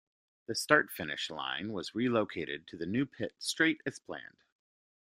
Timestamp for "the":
0.47-0.55, 2.75-2.87